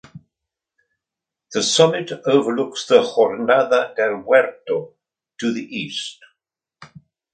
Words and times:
The 1.51 1.61
summit 1.61 2.11
overlooks 2.25 2.87
the 2.87 3.03
Jornada 3.03 3.95
del 3.95 4.23
Muerto 4.23 4.95
to 5.37 5.53
the 5.53 5.63
east. 5.77 6.19